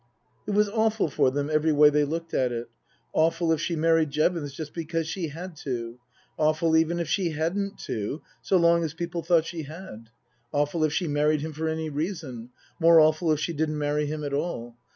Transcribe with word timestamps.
It 0.47 0.51
was 0.55 0.67
awful 0.67 1.09
for 1.11 1.29
them 1.29 1.47
every 1.51 1.71
way 1.71 1.91
they 1.91 2.05
looked 2.05 2.33
at 2.33 2.51
it; 2.51 2.71
awful 3.13 3.51
if 3.51 3.61
she 3.61 3.75
married 3.75 4.09
Jevons 4.09 4.51
just 4.51 4.73
because 4.73 5.07
she 5.07 5.27
had 5.27 5.55
to; 5.57 5.99
awful 6.39 6.75
even 6.75 6.97
if 6.99 7.07
she 7.07 7.29
hadn't 7.33 7.77
to, 7.81 8.23
so 8.41 8.57
long 8.57 8.83
as 8.83 8.95
people 8.95 9.21
thought 9.21 9.45
she 9.45 9.61
had; 9.61 10.09
awful 10.51 10.83
if 10.83 10.91
she 10.91 11.07
married 11.07 11.41
him 11.41 11.53
for 11.53 11.67
any 11.69 11.91
reason; 11.91 12.49
more 12.79 12.99
awful 12.99 13.31
if 13.31 13.39
she 13.39 13.53
didn't 13.53 13.77
marry 13.77 14.07
him 14.07 14.23
at 14.23 14.33
all. 14.33 14.75